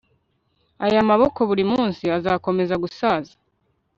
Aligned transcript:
Aya 0.85 1.09
maboko 1.09 1.39
buri 1.49 1.63
munsi 1.71 2.03
azakomeza 2.17 2.75
gusaza 2.83 3.33